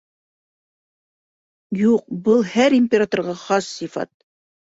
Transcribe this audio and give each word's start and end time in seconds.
Юҡ, 1.81 2.07
был 2.29 2.41
һәр 2.55 2.77
императорға 2.79 3.37
хас 3.45 3.71
сифат. 3.77 4.13